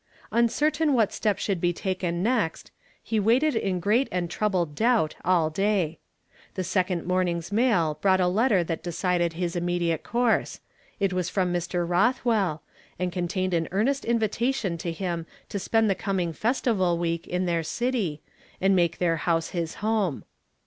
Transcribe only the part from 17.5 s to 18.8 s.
city, and